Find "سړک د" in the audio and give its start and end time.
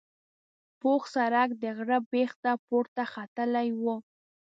1.15-1.63